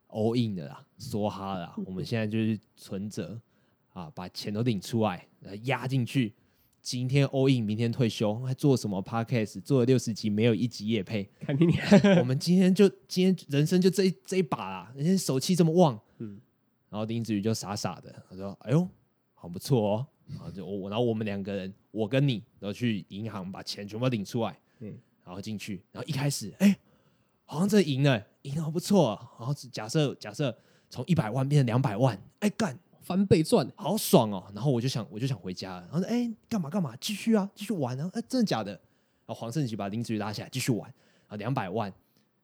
[0.09, 3.41] ？all in 的啦，梭哈啦， 我们现在就是存折。
[3.95, 5.27] 啊，把钱都领出来，
[5.65, 6.35] 压进去。
[6.81, 9.61] 今天 all in，明天退休，还做什么 podcast？
[9.61, 11.29] 做了六十集，没有一集也配。
[11.41, 11.75] 看你，
[12.21, 16.01] 我们今天就今天人生就这一这一把啦，人家手气这么旺。
[16.19, 16.41] 嗯，
[16.89, 18.89] 然后林子瑜就傻傻的，他说：“哎呦，
[19.43, 24.57] 好不错哦。”然后就我，然后我们两个人，我跟你，然后去银行把钱全部领出来。
[24.79, 26.79] 嗯，然后进去，然后一开始，哎，
[27.45, 29.19] 好像这赢了，赢了不错。
[29.41, 30.57] 然后假设假设
[30.89, 32.79] 从一百万变成两百万，哎干。
[33.03, 34.45] 翻倍赚，好爽哦！
[34.55, 35.81] 然后我就想，我就想回家了。
[35.81, 36.95] 然后说：“哎、欸，干嘛干嘛？
[37.01, 38.09] 继续啊，继续玩啊！
[38.15, 38.71] 哎、欸，真的假的？”
[39.27, 40.89] 然后黄圣琪把林子瑜拉起来，继续玩。
[41.27, 41.93] 啊，两百万，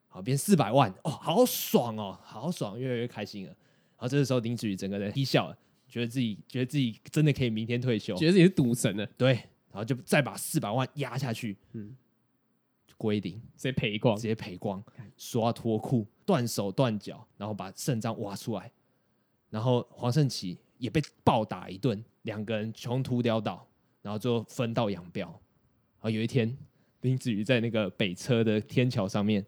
[0.09, 3.47] 好变四百万，哦，好爽哦，好爽，越来越开心了。
[3.47, 5.57] 然后这个时候，林子瑜整个人低笑了，
[5.89, 9.05] 觉得自己觉得自己真的可以明天退休，觉得自己是赌神了。
[9.17, 11.95] 对，然后就再把四百万压下去，嗯，
[12.95, 14.83] 归零，直接赔光，直接赔光，
[15.17, 18.71] 刷脱裤，断手断脚，然后把肾脏挖出来。
[19.49, 23.67] 然后黄圣琪也被暴打一顿，两个人穷途潦倒，
[24.03, 25.27] 然后最后分道扬镳。
[25.27, 26.55] 然后有一天，
[27.01, 29.43] 林子瑜在那个北车的天桥上面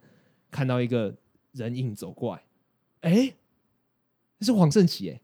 [0.50, 1.16] 看到一个
[1.52, 2.44] 人影走过来，
[3.02, 3.34] 哎，
[4.40, 5.22] 这是黄圣琪哎。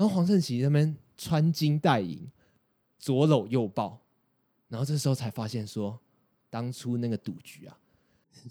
[0.00, 2.26] 然后黄圣琪那边穿金戴银，
[2.98, 4.00] 左搂右抱，
[4.66, 6.00] 然后这时候才发现说，
[6.48, 7.78] 当初那个赌局啊，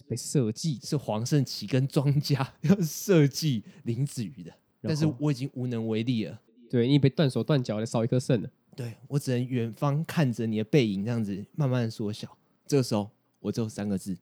[0.07, 4.53] 被设计是黄圣琪跟庄家 要设计林子瑜的。
[4.83, 6.39] 但是我已经无能为力了。
[6.69, 8.51] 对，你被断手断脚的，少一颗肾了。
[8.75, 12.38] 对，我只能远方看着你的背影，这样子慢慢缩小。
[12.67, 13.09] 这个时候，
[13.39, 14.15] 我只有三个字，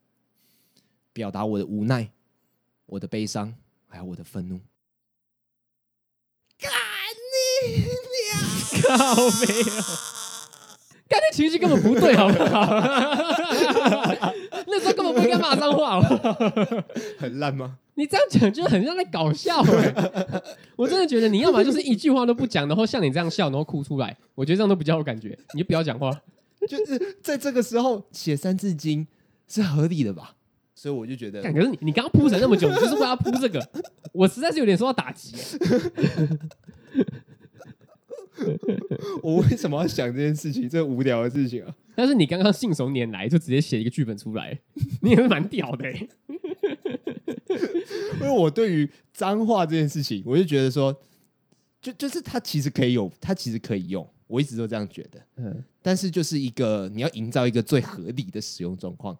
[1.11, 2.09] 表达我的无奈、
[2.85, 3.53] 我的悲伤，
[3.85, 4.61] 还有我的愤怒。
[7.67, 7.77] 干你
[8.23, 8.35] 娘！
[8.81, 9.65] 靠没有，
[11.09, 12.65] 刚才情绪根本不对，好不好？
[14.67, 15.99] 那时候根本不应该骂脏话，
[17.17, 17.77] 很烂吗？
[17.95, 19.93] 你这样讲就很像在搞笑哎！
[20.75, 25.37] 我真的觉得你要么就是一句话都不讲，然后像你这样笑，然后哭出来，我觉得这样都比较有感觉。
[25.53, 26.11] 你就不要讲话，
[26.67, 29.07] 就是在这个时候写三字经
[29.47, 30.35] 是合理的吧？
[30.75, 33.67] 所以我就觉得，可是你你刚刚铺陈那么久，你就是为了铺这个，
[34.11, 35.33] 我实在是有点受到打击。
[39.23, 40.69] 我为什么要想这件事情？
[40.69, 41.75] 这无聊的事情啊！
[41.95, 44.59] 但是你刚刚信手拈来，就直接写一个剧本出来，
[45.01, 45.91] 你也是蛮屌的。
[48.19, 50.95] 因为我对于脏话这件事情，我就觉得说，
[51.81, 55.19] 就就是它其实可以有，它其实可以用，我一直都这样觉得。
[55.37, 59.17] 嗯，但是就是一个你要营造一个最合理的使用状况，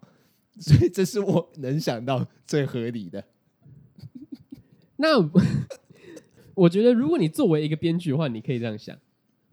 [0.58, 3.24] 所以这是我能想到最合理的。
[4.96, 5.18] 那
[6.54, 8.98] 我觉得，如果你作为一个编剧的话，你可以这样想。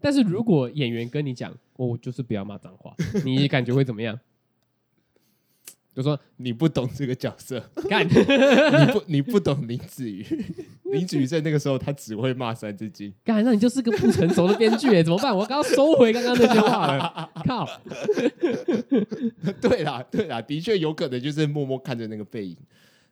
[0.00, 4.18] 但是如果演员跟你讲，我就是不要骂脏话， 你感觉会怎么样？
[5.94, 10.22] 就说你不懂这个角色， 干 你不你不懂林子瑜，
[10.82, 15.34] 林子瑜在那个时候他只会骂三字经，干那你就是个不成熟的编剧哎，怎么办？
[15.34, 17.66] 我刚刚收回刚刚那句话了，靠！
[19.58, 22.54] 对啦对啦，的确有可能就是默默看着那个背影，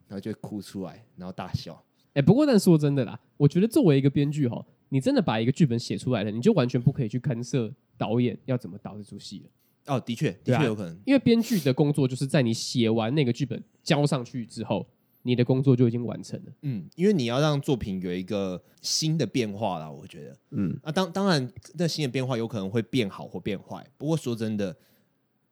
[0.07, 1.83] 然后就哭出来，然后大笑。
[2.13, 9.51] 哎，不过但说真的啦，我觉得作为一个编剧哈，你真的把一个剧本写出来了，你就完全不可以去干涉导演要怎么导这出戏了。
[9.95, 14.87] 哦，的确，的确有可能，因为编剧的工作就是在你写完那个剧本交上去之后，
[15.23, 16.53] 你的工作就已经完成了。
[16.63, 23.87] 嗯，因为你要让作品有一个新的变化啦，我觉得，嗯，啊，当当然，那新的变化有可能会变好或变坏。
[23.99, 24.75] 不过说真的，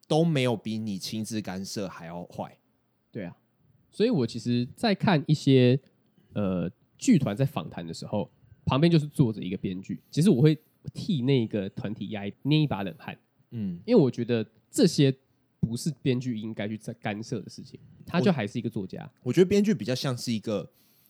[0.09, 2.57] 都没有比你亲自干涉还要坏。
[3.11, 3.37] 对啊，
[3.90, 5.79] 所以我其实，在看一些
[6.33, 8.31] 呃剧团在访谈的时候，
[8.65, 10.58] 旁边就是坐着一个编剧，其实我会
[10.92, 13.17] 替那个团体压捏一把冷汗。
[13.50, 15.15] 嗯，因为我觉得这些
[15.60, 19.02] 不是编剧应该去在干涉的事情，他就还是一个作家。
[19.17, 20.69] 我，我觉得编剧比较像是一个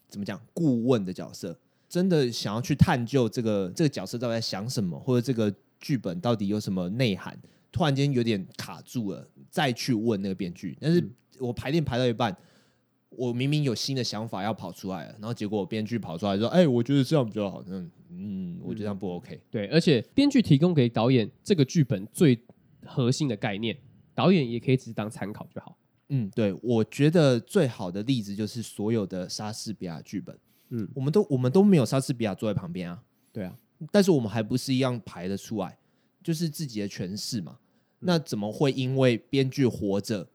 [0.09, 7.39] 怎么讲顾问的角色，真的想要去探究这个这个角色到底在想什么，或者这个剧本到底有什么内涵。
[7.71, 10.77] 突然间有点卡住了，再去问那个编剧。
[10.79, 11.03] 但是
[11.39, 12.37] 我排练排到一半，
[13.17, 19.41] 我明明有新的想法要跑出来了，然后结果编剧跑出来说：“哎，我觉得这样比较好。”嗯，嗯，我觉得这样不 OK。
[19.51, 22.39] 对，而且编剧提供给导演这个剧本最
[22.85, 23.77] 核心的概念，
[24.15, 25.77] 导演也可以只是当参考就好。
[26.09, 30.39] 嗯，对，我觉得最好的例子就是所有的莎士比亚剧本。
[30.71, 33.03] 嗯，我们都我们都没有莎士比亚坐在旁边啊。
[33.33, 33.57] 对啊，
[33.91, 35.79] 但是我们还不是一样排得出来，
[36.23, 37.59] 就是自己的诠释嘛。
[38.01, 40.29] 嗯、那怎么会因为编剧活着，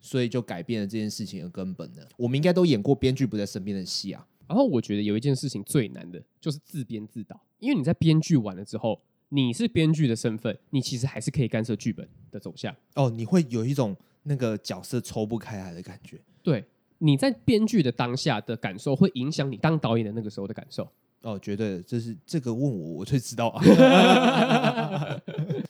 [0.00, 2.02] 所以就改变了这件事情的根本呢？
[2.16, 4.26] 我们应该都演过编剧不在身边的戏啊。
[4.46, 12.74] 然后我觉得有一件事情最难的就是自编自导，因为你在编剧完了之后，你是编剧的身份，你其实还是可以干涉剧本的走向。
[12.94, 16.18] 哦，你会有一种那个角色抽不开来的感觉。
[16.42, 16.64] 对，
[16.96, 20.90] 你在编剧的当下的感受，会影响你当导演的那个时候的感受。
[21.22, 23.62] 哦，绝对的，就是这个问我，我就知道啊。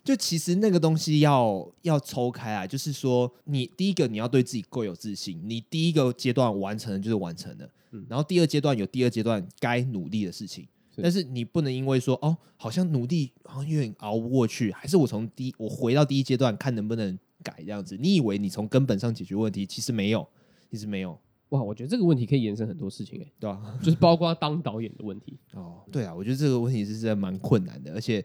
[0.05, 20.27] 就其实那个东西要要抽开啊，就是说，你第一个你要对自己够有自信，你第一个阶段完成的就是完成了，嗯，然后第二阶段有第二阶段该努力的事情，是但是你不能因为说哦，好像努力好像有点熬不过去，还是我从第一我回到第一阶段看能不能改这样子，你以为你从根本上解决问题，其实没有，
[20.71, 21.19] 其实没有。
[21.51, 23.79] 哇，我觉得这个问题可以延伸很多事情，哎，对吧？
[23.83, 25.39] 就是包括当导演的问题。
[25.55, 28.25] 哦，对啊，我觉得这个问题是真的蛮困难的，而且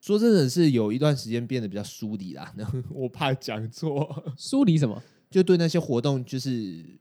[0.00, 2.52] 说真的是有一段时间变得比较疏离啦。
[2.56, 5.00] 然后 我怕讲错， 疏离什么？
[5.30, 6.50] 就对那些活动就是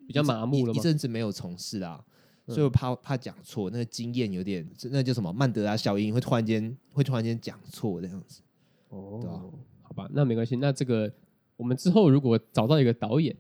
[0.08, 2.04] 比较麻木了，一阵子没有从事啦，
[2.48, 8.42] 所以我怕怕讲错，那个经验有点，那叫什么曼德拉效应，会突然间会突然间讲错这样子。
[8.90, 9.42] 哦，对啊，
[9.82, 10.56] 好吧，那没关系。
[10.56, 11.12] 那这个
[11.58, 13.36] 我们之后如果找到一个导演。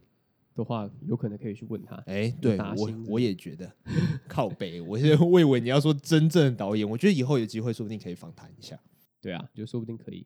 [0.56, 1.95] 的话，有可能可以去问他。
[2.06, 3.72] 哎、欸，对我我也觉得
[4.28, 4.80] 靠北。
[4.82, 8.80] 我现在我以为你要说真正的导演，我觉得以后有机会，说不定可以访谈一下。
[9.20, 10.26] 对啊，就说不定可以。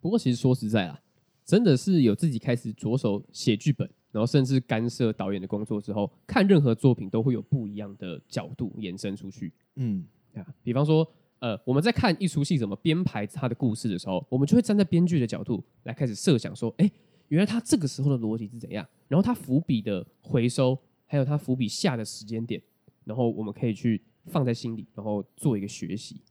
[0.00, 1.00] 不过其实说实在啦，
[1.44, 9.52] 真的是有自己开始着手写剧本，然后甚至干涉导演的工作之后，看任何作品都会有不一样的角度延伸出去。
[9.76, 10.04] 嗯，
[10.34, 11.06] 啊，比方说，
[11.38, 16.92] 呃，我们在看一出戏怎么编排它的故事的时候，我们就会站在编剧的角度来开始设想说，哎、欸。
[17.28, 18.86] 原来他这个时候的逻辑是怎样？
[19.06, 22.60] 然后他伏笔的回收，还有他伏笔下的时间点，
[23.04, 26.22] 然后我们可以去放在心里，然后做一个学习。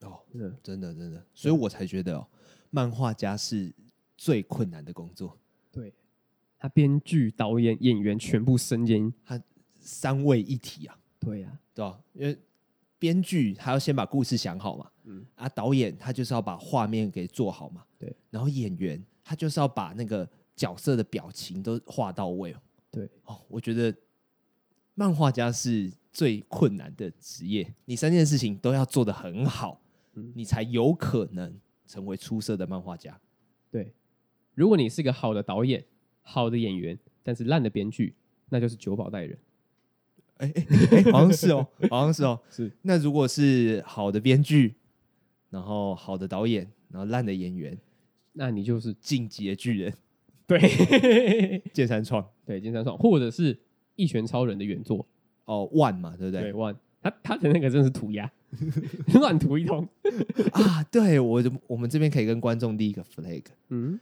[0.00, 2.26] 哦，真的，真的，真的，所以我才觉得哦，
[2.70, 3.72] 漫画家是
[4.16, 5.38] 最困难的工作。
[5.70, 5.92] 对，
[6.58, 9.40] 他编剧、导演、演员全部身兼，他
[9.78, 10.98] 三位一体啊。
[11.18, 12.00] 对呀、啊，对吧？
[12.14, 12.38] 因为
[12.98, 20.28] 编剧他要先把故事想好嘛，嗯，啊，导演他就是要把画面给做好嘛，对，然后演员他就是要把那个。
[20.60, 22.60] 角色的表情都画到位哦。
[22.90, 23.94] 对哦，我觉得
[24.94, 29.80] 漫画家是最困难的职业，你三件事情都要做得很好，
[30.12, 33.18] 嗯，你才有可能成为出色的漫画家。
[33.70, 33.94] 对，
[34.54, 35.82] 如果你是个好的导演、
[36.20, 38.14] 好的演员，但是烂的编剧，
[38.50, 39.38] 那就是九保带人。
[40.36, 42.70] 哎哎哎，好像是哦， 好像是哦，是。
[42.82, 44.74] 那如果是好的编剧，
[45.48, 47.78] 然后好的导演，然后烂的演员，
[48.34, 49.94] 那你就是进击的巨人。
[50.58, 53.56] 对， 剑三创，对剑三创，或者是
[53.94, 55.06] 一拳超人的原作
[55.44, 56.50] 哦，One 嘛，对不对？
[56.50, 58.28] 对，One，他他的那个真是涂鸦，
[59.14, 59.88] 乱涂一通
[60.50, 60.82] 啊！
[60.90, 64.00] 对我，我们这边可以跟观众立一个 flag，嗯，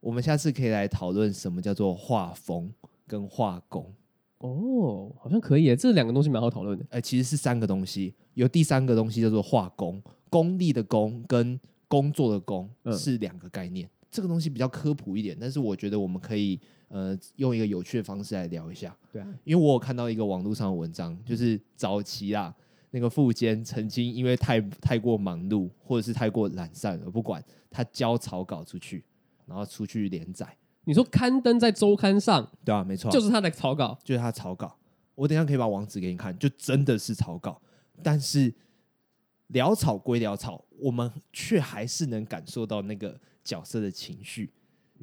[0.00, 2.72] 我们下次可以来讨论什么叫做画风
[3.06, 3.94] 跟画工。
[4.38, 6.84] 哦，好像可以，这两个东西蛮好讨论的。
[6.90, 13.88] 哎、欸，其实是三个东西，有第三个东西叫做画工，功力的功跟工作的工是两个概念。
[14.14, 18.96] 嗯这个东西比较科普一点，但是我觉得我们可以呃用一个有趣的方式来聊一下。
[19.12, 22.54] 对啊，因为我有看到一个网络上的文章，就是早期啊
[22.92, 29.04] 那个富坚曾经因为太太过忙碌或者是太过懒散而不管他交草稿出去，
[29.46, 30.46] 然后出去连载。
[30.84, 34.78] 你说刊登在周刊上，对啊，没错，就是他的草稿，就是他的草稿。
[35.16, 37.60] 我等一下可以把网址给你看，就真的是草稿。
[38.00, 38.54] 但是
[39.52, 43.18] 潦草归潦草，我们却还是能感受到那个。
[43.44, 44.50] 角色的情绪，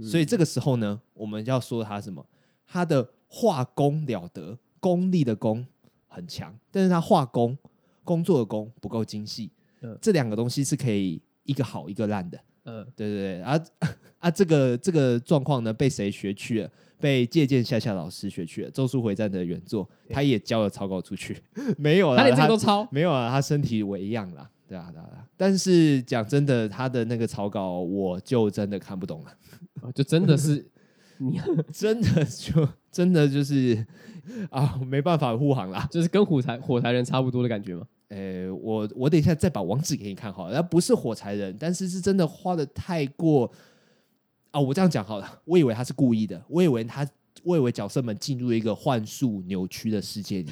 [0.02, 2.26] 所以这个时候呢，我们要说他什么？
[2.66, 5.66] 他的画工了得，功力的功
[6.08, 7.58] 很强，但是他画工
[8.04, 9.52] 工作的工不够精细。
[9.82, 12.40] 嗯，这两个东西是可以一个好一个烂的。
[12.64, 13.42] 嗯，对对对。
[13.42, 13.60] 啊
[14.20, 16.72] 啊，这个这个状况呢，被谁学去了？
[17.00, 21.36] 被借鉴夏夏老师学去了，《咒术回战》的原作，他也交了草稿出去。
[21.78, 22.88] 没有了，他连这都抄？
[22.92, 24.48] 没有啊，他身体为恙了。
[24.72, 30.66] 对啊，对啊，但是讲真的，他的那个草稿我就真的看不懂了， 就真的是
[31.18, 31.38] 你
[31.74, 33.86] 真的就真的就是
[34.50, 37.86] 啊，没办法护航啦，就是跟火柴火柴人差不多的感觉吗？
[38.08, 43.52] 诶，我我等一下再把网址给你看好了，他不是火柴人，但是是真的画的太过
[44.52, 47.06] 啊，我这样讲好了，我以为他是故意的，我以为他，
[47.44, 50.50] 我以为角色们进入一个幻术扭曲的世界里，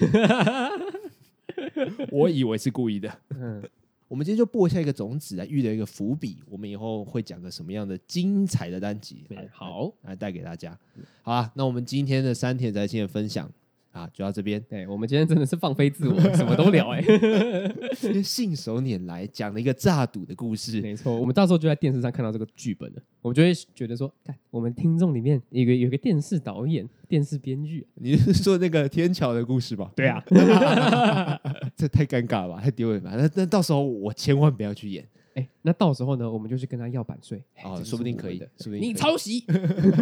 [2.11, 3.63] 我以为是故意的，嗯。
[4.09, 9.23] 我们今天就播下一个种子来预留一个伏笔，我们以后会讲个什么样的精彩的单集？
[9.51, 10.77] 好，来带给大家。
[11.21, 13.49] 好啊，那我们今天的三田宅青的分享。
[13.91, 14.63] 啊，就到这边。
[14.69, 20.79] 对，我们今天真的是放飞自我，什么都聊哎、欸， 信手拈来讲了一个诈赌的故事。
[20.81, 29.91] 没错，我们到时候就在电视上看到这个剧本了，我们就会觉得说，看我们听众里面有个有个电视导演、电视编剧，你是说那个天桥的故事吧？
[29.95, 30.23] 对啊，
[31.75, 33.17] 这太尴尬了吧，太丢脸了。
[33.17, 35.03] 那那到时候我千万不要去演。
[35.39, 39.45] 哎，那到时候呢，我们就去跟他要版税哦，说不定可以，说不定你抄袭。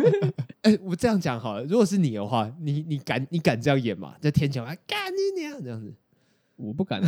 [0.63, 4.15] 哎，我这样讲好了，如果是你的话，你你敢你敢这样演吗？
[4.19, 5.93] 在天桥啊，干你娘这样子，
[6.55, 7.01] 我不敢。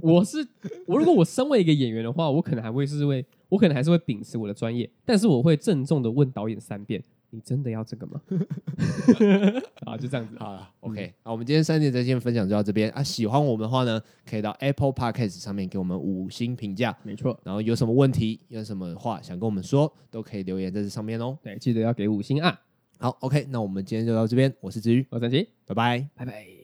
[0.00, 0.38] 我是
[0.86, 7.02] 我，如果我身为一个演员的话，我可能还会是为，我可能还是会秉持我的专业，但是我会郑重的问导演三遍。
[7.34, 8.20] 你真的要这个吗？
[9.86, 10.36] 好，就这样子。
[10.38, 11.14] 好了，OK。
[11.24, 13.02] 那我们今天三点在线分享就到这边啊。
[13.02, 16.94] 喜欢我们的话呢，可以到 Apple Podcast 上面给我们五星评价。
[17.02, 17.40] 没错。
[17.42, 21.38] 然后有什么问题，有什么话想跟我们说，都可以留言在这上面哦。
[21.42, 22.60] 对，记得要给五星啊。
[22.98, 23.46] 好，OK。
[23.48, 24.54] 那我们今天就到这边。
[24.60, 26.61] 我是子瑜，我是陈奇，拜拜，拜拜。